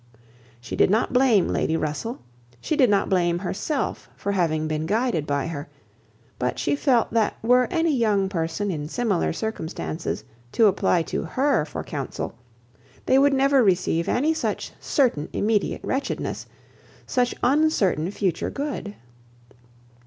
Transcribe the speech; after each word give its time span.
She 0.59 0.75
did 0.75 0.89
not 0.89 1.13
blame 1.13 1.47
Lady 1.47 1.77
Russell, 1.77 2.23
she 2.59 2.75
did 2.75 2.89
not 2.89 3.07
blame 3.07 3.37
herself 3.37 4.09
for 4.15 4.31
having 4.31 4.67
been 4.67 4.87
guided 4.87 5.27
by 5.27 5.45
her; 5.45 5.69
but 6.39 6.57
she 6.57 6.75
felt 6.75 7.13
that 7.13 7.37
were 7.43 7.67
any 7.69 7.95
young 7.95 8.27
person, 8.27 8.71
in 8.71 8.87
similar 8.89 9.31
circumstances, 9.31 10.23
to 10.53 10.65
apply 10.65 11.03
to 11.03 11.21
her 11.21 11.65
for 11.65 11.83
counsel, 11.83 12.33
they 13.05 13.19
would 13.19 13.33
never 13.35 13.63
receive 13.63 14.09
any 14.09 14.31
of 14.31 14.37
such 14.37 14.71
certain 14.79 15.29
immediate 15.33 15.81
wretchedness, 15.83 16.47
such 17.05 17.35
uncertain 17.43 18.09
future 18.09 18.49
good. 18.49 18.95